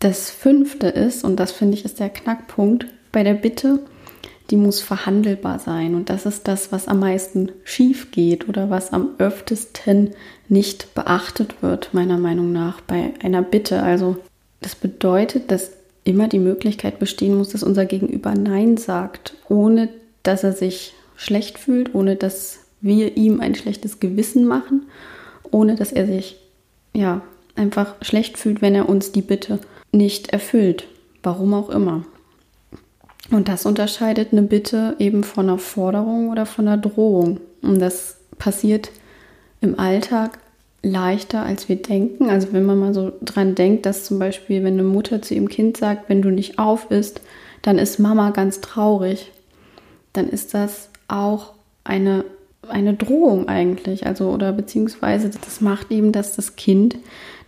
das 0.00 0.30
fünfte 0.30 0.88
ist, 0.88 1.24
und 1.24 1.36
das 1.36 1.52
finde 1.52 1.74
ich 1.74 1.84
ist 1.84 2.00
der 2.00 2.10
Knackpunkt 2.10 2.86
bei 3.12 3.22
der 3.22 3.34
Bitte, 3.34 3.78
die 4.50 4.56
muss 4.56 4.80
verhandelbar 4.80 5.58
sein. 5.58 5.94
Und 5.94 6.10
das 6.10 6.26
ist 6.26 6.48
das, 6.48 6.72
was 6.72 6.88
am 6.88 7.00
meisten 7.00 7.52
schief 7.64 8.10
geht 8.10 8.48
oder 8.48 8.70
was 8.70 8.92
am 8.92 9.10
öftesten 9.18 10.10
nicht 10.48 10.94
beachtet 10.94 11.62
wird, 11.62 11.94
meiner 11.94 12.18
Meinung 12.18 12.52
nach, 12.52 12.80
bei 12.80 13.14
einer 13.22 13.42
Bitte. 13.42 13.82
Also 13.82 14.16
das 14.60 14.74
bedeutet, 14.74 15.50
dass 15.50 15.72
immer 16.04 16.28
die 16.28 16.38
Möglichkeit 16.38 16.98
bestehen 16.98 17.36
muss, 17.36 17.50
dass 17.50 17.62
unser 17.62 17.86
Gegenüber 17.86 18.34
Nein 18.34 18.76
sagt, 18.76 19.34
ohne 19.48 19.88
dass 20.22 20.44
er 20.44 20.52
sich 20.52 20.94
schlecht 21.16 21.58
fühlt, 21.58 21.94
ohne 21.94 22.16
dass 22.16 22.60
wir 22.80 23.16
ihm 23.16 23.40
ein 23.40 23.54
schlechtes 23.54 24.00
Gewissen 24.00 24.44
machen, 24.44 24.86
ohne 25.50 25.76
dass 25.76 25.92
er 25.92 26.06
sich 26.06 26.36
ja 26.92 27.22
einfach 27.54 27.94
schlecht 28.02 28.38
fühlt, 28.38 28.62
wenn 28.62 28.74
er 28.74 28.88
uns 28.88 29.12
die 29.12 29.22
Bitte 29.22 29.60
nicht 29.92 30.32
erfüllt. 30.32 30.88
Warum 31.22 31.54
auch 31.54 31.70
immer. 31.70 32.04
Und 33.30 33.48
das 33.48 33.66
unterscheidet 33.66 34.32
eine 34.32 34.42
Bitte 34.42 34.96
eben 34.98 35.24
von 35.24 35.48
einer 35.48 35.58
Forderung 35.58 36.30
oder 36.30 36.44
von 36.46 36.66
einer 36.66 36.80
Drohung. 36.80 37.40
Und 37.62 37.78
das 37.78 38.16
passiert 38.38 38.90
im 39.60 39.78
Alltag 39.78 40.38
leichter, 40.82 41.44
als 41.44 41.68
wir 41.68 41.76
denken. 41.76 42.28
Also 42.28 42.52
wenn 42.52 42.64
man 42.64 42.78
mal 42.78 42.94
so 42.94 43.12
dran 43.22 43.54
denkt, 43.54 43.86
dass 43.86 44.04
zum 44.04 44.18
Beispiel, 44.18 44.64
wenn 44.64 44.74
eine 44.74 44.82
Mutter 44.82 45.22
zu 45.22 45.34
ihrem 45.34 45.48
Kind 45.48 45.76
sagt, 45.76 46.08
wenn 46.08 46.22
du 46.22 46.30
nicht 46.30 46.58
auf 46.58 46.90
isst, 46.90 47.20
dann 47.62 47.78
ist 47.78 48.00
Mama 48.00 48.30
ganz 48.30 48.60
traurig. 48.60 49.30
Dann 50.12 50.28
ist 50.28 50.54
das 50.54 50.90
auch 51.06 51.52
eine, 51.84 52.24
eine 52.68 52.94
Drohung 52.94 53.48
eigentlich. 53.48 54.06
Also, 54.06 54.30
oder 54.30 54.52
beziehungsweise 54.52 55.30
das 55.30 55.60
macht 55.60 55.90
eben, 55.90 56.12
dass 56.12 56.36
das 56.36 56.56
Kind 56.56 56.96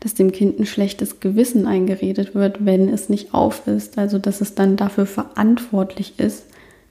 dass 0.04 0.12
dem 0.12 0.32
Kind 0.32 0.60
ein 0.60 0.66
schlechtes 0.66 1.18
Gewissen 1.20 1.66
eingeredet 1.66 2.34
wird, 2.34 2.66
wenn 2.66 2.90
es 2.90 3.08
nicht 3.08 3.32
auf 3.32 3.66
ist. 3.66 3.96
Also 3.96 4.18
dass 4.18 4.42
es 4.42 4.54
dann 4.54 4.76
dafür 4.76 5.06
verantwortlich 5.06 6.18
ist, 6.18 6.44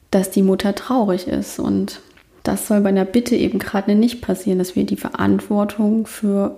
dass 0.09 0.31
die 0.31 0.41
Mutter 0.41 0.73
traurig 0.73 1.27
ist. 1.27 1.59
Und 1.59 2.01
das 2.41 2.67
soll 2.67 2.81
bei 2.81 2.89
einer 2.89 3.05
Bitte 3.05 3.35
eben 3.35 3.59
gerade 3.59 3.93
nicht 3.93 4.21
passieren, 4.21 4.57
dass 4.57 4.75
wir 4.75 4.85
die 4.85 4.97
Verantwortung 4.97 6.07
für 6.07 6.55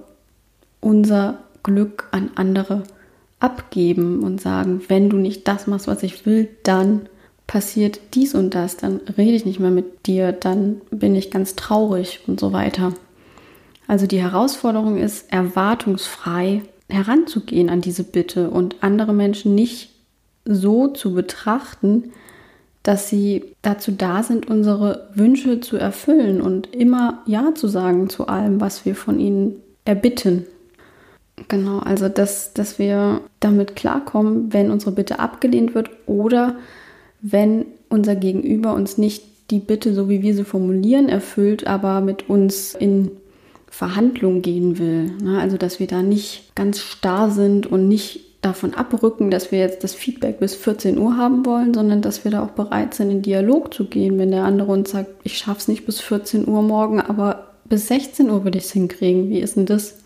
unser 0.79 1.39
Glück 1.61 2.07
an 2.11 2.31
andere 2.35 2.83
abgeben 3.41 4.23
und 4.23 4.39
sagen, 4.39 4.81
wenn 4.87 5.09
du 5.09 5.17
nicht 5.17 5.49
das 5.49 5.67
machst, 5.67 5.87
was 5.87 6.03
ich 6.03 6.25
will, 6.25 6.47
dann 6.63 7.09
passiert 7.47 7.99
dies 8.13 8.33
und 8.33 8.55
das, 8.55 8.77
dann 8.77 9.01
rede 9.17 9.35
ich 9.35 9.45
nicht 9.45 9.59
mehr 9.59 9.71
mit 9.71 10.07
dir, 10.07 10.31
dann 10.31 10.81
bin 10.91 11.15
ich 11.15 11.31
ganz 11.31 11.55
traurig 11.55 12.21
und 12.27 12.39
so 12.39 12.53
weiter. 12.53 12.93
Also 13.87 14.07
die 14.07 14.21
Herausforderung 14.21 14.97
ist, 14.97 15.31
erwartungsfrei 15.31 16.63
heranzugehen 16.89 17.69
an 17.69 17.81
diese 17.81 18.03
Bitte 18.03 18.49
und 18.49 18.83
andere 18.83 19.13
Menschen 19.13 19.55
nicht 19.55 19.91
so 20.43 20.87
zu 20.87 21.13
betrachten, 21.13 22.11
dass 22.83 23.09
sie 23.09 23.55
dazu 23.63 23.91
da 23.91 24.21
sind, 24.21 24.47
unsere 24.47 25.09
Wünsche 25.15 25.59
zu 25.59 25.77
erfüllen 25.77 26.39
und 26.41 26.73
immer 26.75 27.23
Ja 27.25 27.55
zu 27.55 27.67
sagen 27.67 28.09
zu 28.09 28.27
allem, 28.27 28.61
was 28.61 28.85
wir 28.85 28.95
von 28.95 29.19
ihnen 29.19 29.55
erbitten. 29.85 30.45
Genau, 31.47 31.79
also 31.79 32.09
dass, 32.09 32.53
dass 32.53 32.79
wir 32.79 33.21
damit 33.39 33.75
klarkommen, 33.75 34.53
wenn 34.53 34.71
unsere 34.71 34.91
Bitte 34.91 35.19
abgelehnt 35.19 35.73
wird 35.73 35.89
oder 36.05 36.55
wenn 37.27 37.65
unser 37.89 38.15
Gegenüber 38.15 38.75
uns 38.75 38.99
nicht 38.99 39.23
die 39.49 39.59
Bitte, 39.59 39.95
so 39.95 40.09
wie 40.09 40.21
wir 40.21 40.35
sie 40.35 40.43
formulieren, 40.43 41.09
erfüllt, 41.09 41.65
aber 41.65 41.99
mit 42.01 42.29
uns 42.29 42.75
in 42.75 43.09
Verhandlung 43.67 44.43
gehen 44.43 44.77
will. 44.77 45.11
Ne? 45.23 45.39
Also 45.39 45.57
dass 45.57 45.79
wir 45.79 45.87
da 45.87 46.03
nicht 46.03 46.55
ganz 46.55 46.81
starr 46.81 47.31
sind 47.31 47.65
und 47.65 47.87
nicht 47.87 48.21
davon 48.41 48.75
abrücken, 48.75 49.31
dass 49.31 49.51
wir 49.51 49.57
jetzt 49.57 49.83
das 49.83 49.95
Feedback 49.95 50.39
bis 50.39 50.53
14 50.53 50.99
Uhr 50.99 51.17
haben 51.17 51.47
wollen, 51.47 51.73
sondern 51.73 52.03
dass 52.03 52.23
wir 52.23 52.31
da 52.31 52.43
auch 52.43 52.51
bereit 52.51 52.93
sind, 52.93 53.09
in 53.09 53.21
Dialog 53.23 53.73
zu 53.73 53.85
gehen, 53.85 54.19
wenn 54.19 54.29
der 54.29 54.43
andere 54.43 54.71
uns 54.71 54.91
sagt, 54.91 55.09
ich 55.23 55.37
schaff's 55.39 55.67
nicht 55.67 55.87
bis 55.87 55.99
14 56.01 56.47
Uhr 56.47 56.61
morgen, 56.61 57.01
aber 57.01 57.53
bis 57.65 57.87
16 57.87 58.29
Uhr 58.29 58.43
würde 58.43 58.59
ich 58.59 58.65
es 58.65 58.71
hinkriegen. 58.71 59.31
Wie 59.31 59.39
ist 59.39 59.55
denn 59.55 59.65
das? 59.65 59.97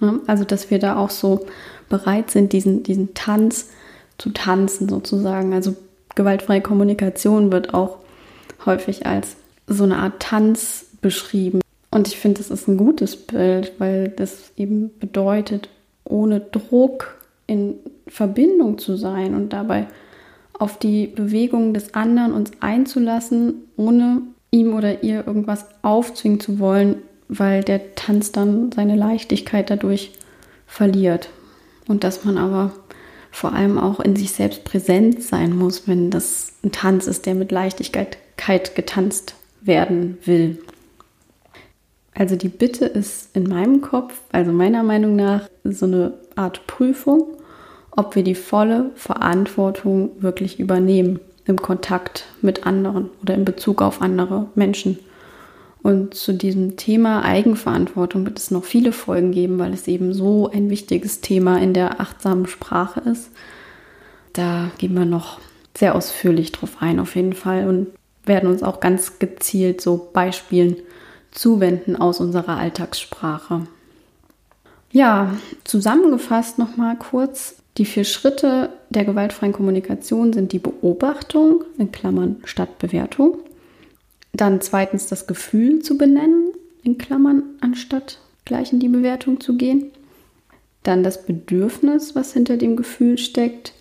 Ne? 0.00 0.18
Also, 0.26 0.42
dass 0.42 0.72
wir 0.72 0.80
da 0.80 0.96
auch 0.96 1.10
so 1.10 1.46
bereit 1.88 2.32
sind, 2.32 2.52
diesen, 2.52 2.82
diesen 2.82 3.14
Tanz 3.14 3.68
zu 4.18 4.30
tanzen 4.30 4.88
sozusagen. 4.88 5.52
Also 5.52 5.74
gewaltfreie 6.14 6.60
Kommunikation 6.60 7.52
wird 7.52 7.74
auch 7.74 7.98
häufig 8.66 9.06
als 9.06 9.36
so 9.66 9.84
eine 9.84 9.98
Art 9.98 10.20
Tanz 10.20 10.86
beschrieben. 11.00 11.60
Und 11.90 12.08
ich 12.08 12.16
finde, 12.18 12.38
das 12.38 12.50
ist 12.50 12.68
ein 12.68 12.76
gutes 12.76 13.16
Bild, 13.16 13.72
weil 13.78 14.08
das 14.08 14.52
eben 14.56 14.90
bedeutet, 14.98 15.68
ohne 16.04 16.40
Druck 16.40 17.18
in 17.46 17.74
Verbindung 18.08 18.78
zu 18.78 18.96
sein 18.96 19.34
und 19.34 19.52
dabei 19.52 19.86
auf 20.58 20.78
die 20.78 21.06
Bewegungen 21.06 21.74
des 21.74 21.94
anderen 21.94 22.32
uns 22.32 22.52
einzulassen, 22.60 23.62
ohne 23.76 24.22
ihm 24.50 24.74
oder 24.74 25.02
ihr 25.02 25.26
irgendwas 25.26 25.66
aufzwingen 25.82 26.40
zu 26.40 26.58
wollen, 26.58 26.96
weil 27.28 27.64
der 27.64 27.94
Tanz 27.96 28.32
dann 28.32 28.70
seine 28.72 28.96
Leichtigkeit 28.96 29.70
dadurch 29.70 30.12
verliert. 30.66 31.28
Und 31.88 32.04
dass 32.04 32.24
man 32.24 32.38
aber 32.38 32.72
vor 33.34 33.52
allem 33.52 33.78
auch 33.78 33.98
in 33.98 34.14
sich 34.14 34.30
selbst 34.30 34.62
präsent 34.62 35.20
sein 35.20 35.56
muss, 35.56 35.88
wenn 35.88 36.08
das 36.08 36.52
ein 36.62 36.70
Tanz 36.70 37.08
ist, 37.08 37.26
der 37.26 37.34
mit 37.34 37.50
Leichtigkeit 37.50 38.16
getanzt 38.76 39.34
werden 39.60 40.18
will. 40.24 40.62
Also 42.14 42.36
die 42.36 42.48
Bitte 42.48 42.84
ist 42.84 43.34
in 43.34 43.48
meinem 43.48 43.80
Kopf, 43.80 44.20
also 44.30 44.52
meiner 44.52 44.84
Meinung 44.84 45.16
nach, 45.16 45.48
so 45.64 45.86
eine 45.86 46.14
Art 46.36 46.68
Prüfung, 46.68 47.26
ob 47.90 48.14
wir 48.14 48.22
die 48.22 48.36
volle 48.36 48.92
Verantwortung 48.94 50.10
wirklich 50.20 50.60
übernehmen 50.60 51.18
im 51.44 51.60
Kontakt 51.60 52.26
mit 52.40 52.68
anderen 52.68 53.10
oder 53.20 53.34
in 53.34 53.44
Bezug 53.44 53.82
auf 53.82 54.00
andere 54.00 54.46
Menschen. 54.54 55.00
Und 55.84 56.14
zu 56.14 56.32
diesem 56.32 56.78
Thema 56.78 57.22
Eigenverantwortung 57.24 58.24
wird 58.24 58.38
es 58.38 58.50
noch 58.50 58.64
viele 58.64 58.90
Folgen 58.90 59.32
geben, 59.32 59.58
weil 59.58 59.74
es 59.74 59.86
eben 59.86 60.14
so 60.14 60.50
ein 60.50 60.70
wichtiges 60.70 61.20
Thema 61.20 61.60
in 61.60 61.74
der 61.74 62.00
achtsamen 62.00 62.46
Sprache 62.46 63.00
ist. 63.00 63.28
Da 64.32 64.70
gehen 64.78 64.94
wir 64.94 65.04
noch 65.04 65.40
sehr 65.76 65.94
ausführlich 65.94 66.52
drauf 66.52 66.78
ein, 66.80 66.98
auf 66.98 67.16
jeden 67.16 67.34
Fall, 67.34 67.68
und 67.68 67.88
werden 68.24 68.48
uns 68.48 68.62
auch 68.62 68.80
ganz 68.80 69.18
gezielt 69.18 69.82
so 69.82 70.08
Beispielen 70.10 70.76
zuwenden 71.32 71.96
aus 71.96 72.18
unserer 72.18 72.56
Alltagssprache. 72.56 73.66
Ja, 74.90 75.36
zusammengefasst 75.64 76.58
nochmal 76.58 76.96
kurz. 76.96 77.56
Die 77.76 77.84
vier 77.84 78.04
Schritte 78.04 78.70
der 78.88 79.04
gewaltfreien 79.04 79.52
Kommunikation 79.52 80.32
sind 80.32 80.52
die 80.52 80.60
Beobachtung, 80.60 81.62
in 81.76 81.92
Klammern 81.92 82.36
statt 82.44 82.78
Bewertung, 82.78 83.36
dann 84.34 84.60
zweitens 84.60 85.06
das 85.06 85.26
Gefühl 85.26 85.80
zu 85.80 85.96
benennen, 85.96 86.52
in 86.82 86.98
Klammern, 86.98 87.42
anstatt 87.60 88.18
gleich 88.44 88.72
in 88.72 88.80
die 88.80 88.88
Bewertung 88.88 89.40
zu 89.40 89.56
gehen. 89.56 89.90
Dann 90.82 91.02
das 91.02 91.24
Bedürfnis, 91.24 92.14
was 92.14 92.32
hinter 92.32 92.56
dem 92.56 92.76
Gefühl 92.76 93.16
steckt, 93.16 93.72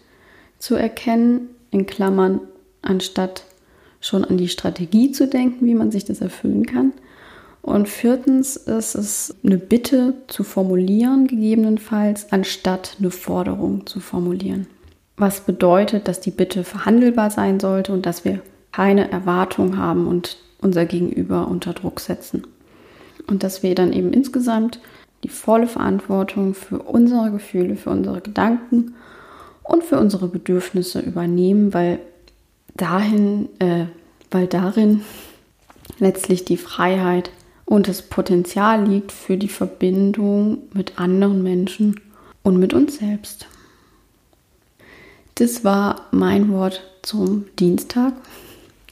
zu 0.59 0.75
erkennen, 0.75 1.49
in 1.71 1.85
Klammern, 1.85 2.39
anstatt 2.81 3.43
schon 3.99 4.23
an 4.23 4.37
die 4.37 4.47
Strategie 4.47 5.11
zu 5.11 5.27
denken, 5.27 5.65
wie 5.65 5.75
man 5.75 5.91
sich 5.91 6.05
das 6.05 6.21
erfüllen 6.21 6.65
kann. 6.65 6.93
Und 7.61 7.89
viertens 7.89 8.55
ist 8.55 8.95
es 8.95 9.35
eine 9.43 9.57
Bitte 9.57 10.13
zu 10.27 10.43
formulieren, 10.43 11.27
gegebenenfalls, 11.27 12.31
anstatt 12.31 12.97
eine 12.99 13.09
Forderung 13.09 13.87
zu 13.87 13.99
formulieren. 13.99 14.67
Was 15.17 15.41
bedeutet, 15.41 16.07
dass 16.07 16.19
die 16.19 16.31
Bitte 16.31 16.63
verhandelbar 16.63 17.31
sein 17.31 17.59
sollte 17.59 17.93
und 17.93 18.05
dass 18.05 18.25
wir 18.25 18.41
keine 18.73 19.09
Erwartung 19.11 19.77
haben 19.77 20.07
und 20.07 20.37
unser 20.59 20.85
Gegenüber 20.85 21.47
unter 21.47 21.73
Druck 21.73 21.99
setzen. 21.99 22.45
Und 23.27 23.43
dass 23.43 23.63
wir 23.63 23.75
dann 23.75 23.93
eben 23.93 24.11
insgesamt 24.11 24.79
die 25.23 25.29
volle 25.29 25.67
Verantwortung 25.67 26.53
für 26.53 26.79
unsere 26.79 27.31
Gefühle, 27.31 27.75
für 27.77 27.91
unsere 27.91 28.19
Gedanken 28.19 28.95
und 29.63 29.83
für 29.83 29.99
unsere 29.99 30.27
Bedürfnisse 30.27 30.99
übernehmen, 30.99 31.73
weil 31.73 31.99
dahin, 32.75 33.47
äh, 33.59 33.85
weil 34.31 34.47
darin 34.47 35.01
letztlich 35.99 36.43
die 36.43 36.57
Freiheit 36.57 37.31
und 37.65 37.87
das 37.87 38.01
Potenzial 38.01 38.85
liegt 38.85 39.11
für 39.11 39.37
die 39.37 39.47
Verbindung 39.47 40.63
mit 40.73 40.99
anderen 40.99 41.43
Menschen 41.43 41.99
und 42.41 42.57
mit 42.57 42.73
uns 42.73 42.97
selbst. 42.97 43.47
Das 45.35 45.63
war 45.63 46.07
mein 46.11 46.51
Wort 46.51 46.83
zum 47.01 47.45
Dienstag 47.57 48.13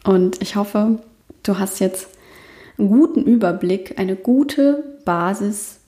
und 0.04 0.42
ich 0.42 0.56
hoffe, 0.56 1.00
du 1.44 1.60
hast 1.60 1.80
jetzt 1.80 2.08
einen 2.78 2.90
guten 2.90 3.24
Überblick, 3.24 4.00
eine 4.00 4.16
gute 4.16 4.84
Basis, 5.06 5.80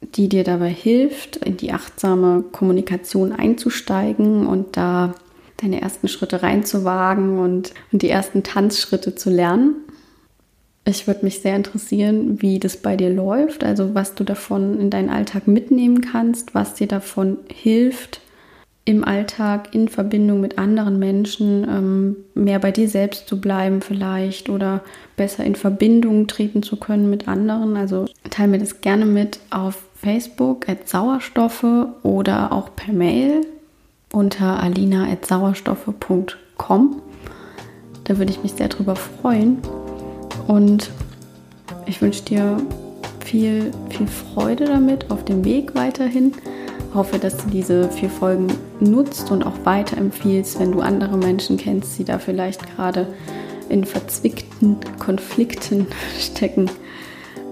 die 0.00 0.28
dir 0.28 0.44
dabei 0.44 0.70
hilft, 0.70 1.36
in 1.36 1.56
die 1.56 1.72
achtsame 1.72 2.42
Kommunikation 2.52 3.32
einzusteigen 3.32 4.46
und 4.46 4.76
da 4.76 5.14
deine 5.58 5.82
ersten 5.82 6.08
Schritte 6.08 6.42
reinzuwagen 6.42 7.38
und, 7.38 7.74
und 7.92 8.02
die 8.02 8.08
ersten 8.08 8.42
Tanzschritte 8.42 9.14
zu 9.14 9.30
lernen. 9.30 9.74
Ich 10.86 11.06
würde 11.06 11.24
mich 11.24 11.40
sehr 11.40 11.54
interessieren, 11.54 12.40
wie 12.40 12.58
das 12.58 12.78
bei 12.78 12.96
dir 12.96 13.10
läuft, 13.10 13.62
also 13.62 13.94
was 13.94 14.14
du 14.14 14.24
davon 14.24 14.80
in 14.80 14.88
deinen 14.88 15.10
Alltag 15.10 15.46
mitnehmen 15.46 16.00
kannst, 16.00 16.54
was 16.54 16.74
dir 16.74 16.88
davon 16.88 17.36
hilft, 17.52 18.22
im 18.90 19.04
Alltag 19.04 19.74
in 19.74 19.88
Verbindung 19.88 20.40
mit 20.40 20.58
anderen 20.58 20.98
Menschen 20.98 21.66
ähm, 21.68 22.16
mehr 22.34 22.58
bei 22.58 22.72
dir 22.72 22.88
selbst 22.88 23.28
zu 23.28 23.40
bleiben 23.40 23.80
vielleicht 23.80 24.48
oder 24.48 24.80
besser 25.16 25.44
in 25.44 25.54
Verbindung 25.54 26.26
treten 26.26 26.62
zu 26.62 26.76
können 26.76 27.08
mit 27.08 27.28
anderen. 27.28 27.76
Also 27.76 28.06
teile 28.30 28.48
mir 28.48 28.58
das 28.58 28.80
gerne 28.80 29.06
mit 29.06 29.38
auf 29.50 29.78
Facebook 29.94 30.68
at 30.68 30.88
Sauerstoffe 30.88 31.86
oder 32.02 32.52
auch 32.52 32.74
per 32.74 32.92
Mail 32.92 33.42
unter 34.12 34.60
alina.sauerstoffe.com. 34.60 37.02
Da 38.04 38.18
würde 38.18 38.32
ich 38.32 38.42
mich 38.42 38.52
sehr 38.52 38.68
drüber 38.68 38.96
freuen. 38.96 39.58
Und 40.48 40.90
ich 41.86 42.02
wünsche 42.02 42.24
dir 42.24 42.56
viel, 43.24 43.70
viel 43.90 44.08
Freude 44.08 44.64
damit 44.64 45.12
auf 45.12 45.24
dem 45.24 45.44
Weg 45.44 45.76
weiterhin 45.76 46.32
hoffe, 46.94 47.18
dass 47.18 47.36
du 47.36 47.48
diese 47.50 47.88
vier 47.88 48.10
Folgen 48.10 48.48
nutzt 48.80 49.30
und 49.30 49.44
auch 49.44 49.64
weiterempfiehlst, 49.64 50.58
wenn 50.58 50.72
du 50.72 50.80
andere 50.80 51.16
Menschen 51.16 51.56
kennst, 51.56 51.98
die 51.98 52.04
da 52.04 52.18
vielleicht 52.18 52.74
gerade 52.76 53.06
in 53.68 53.84
verzwickten 53.84 54.76
Konflikten 54.98 55.86
stecken 56.18 56.70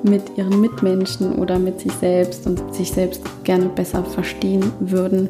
mit 0.02 0.22
ihren 0.36 0.60
Mitmenschen 0.60 1.36
oder 1.36 1.58
mit 1.58 1.80
sich 1.80 1.92
selbst 1.92 2.46
und 2.46 2.74
sich 2.74 2.92
selbst 2.92 3.22
gerne 3.44 3.66
besser 3.66 4.04
verstehen 4.04 4.72
würden. 4.80 5.28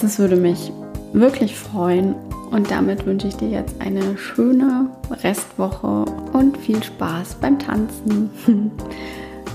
Das 0.00 0.18
würde 0.18 0.36
mich 0.36 0.72
wirklich 1.12 1.56
freuen. 1.56 2.14
Und 2.50 2.70
damit 2.70 3.06
wünsche 3.06 3.28
ich 3.28 3.36
dir 3.36 3.48
jetzt 3.48 3.80
eine 3.80 4.18
schöne 4.18 4.90
Restwoche 5.22 6.04
und 6.34 6.56
viel 6.58 6.82
Spaß 6.82 7.36
beim 7.40 7.58
Tanzen. 7.58 8.30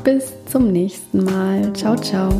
Bis 0.03 0.33
zum 0.47 0.71
nächsten 0.71 1.23
Mal. 1.23 1.73
Ciao, 1.73 1.95
ciao. 1.95 2.31